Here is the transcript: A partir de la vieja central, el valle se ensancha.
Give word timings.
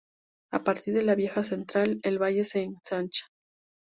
A 0.51 0.63
partir 0.63 0.93
de 0.95 1.03
la 1.03 1.13
vieja 1.13 1.43
central, 1.43 1.99
el 2.01 2.17
valle 2.19 2.43
se 2.43 2.63
ensancha. 2.63 3.27